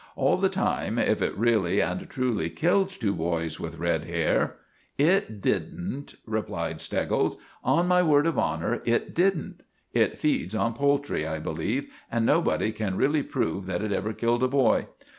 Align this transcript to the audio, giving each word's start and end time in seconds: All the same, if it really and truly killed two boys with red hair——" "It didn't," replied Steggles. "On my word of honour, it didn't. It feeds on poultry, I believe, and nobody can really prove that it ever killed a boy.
All 0.15 0.37
the 0.37 0.51
same, 0.51 0.97
if 0.97 1.21
it 1.21 1.37
really 1.37 1.79
and 1.79 2.09
truly 2.09 2.49
killed 2.49 2.89
two 2.89 3.13
boys 3.13 3.59
with 3.59 3.77
red 3.77 4.05
hair——" 4.05 4.55
"It 4.97 5.41
didn't," 5.41 6.15
replied 6.25 6.81
Steggles. 6.81 7.37
"On 7.63 7.87
my 7.87 8.01
word 8.01 8.25
of 8.25 8.35
honour, 8.39 8.81
it 8.83 9.13
didn't. 9.13 9.61
It 9.93 10.17
feeds 10.17 10.55
on 10.55 10.73
poultry, 10.73 11.27
I 11.27 11.37
believe, 11.37 11.87
and 12.11 12.25
nobody 12.25 12.71
can 12.71 12.97
really 12.97 13.21
prove 13.21 13.67
that 13.67 13.83
it 13.83 13.91
ever 13.91 14.11
killed 14.11 14.41
a 14.41 14.47
boy. 14.47 14.87